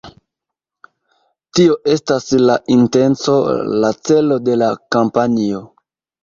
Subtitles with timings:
[1.59, 3.37] Tio estas la intenco,
[3.85, 5.63] la celo de la kampanjo.